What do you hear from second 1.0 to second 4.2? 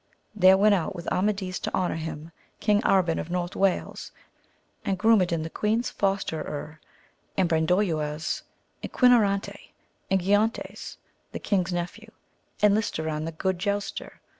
Amadis to honour him, King Arban of North Wales,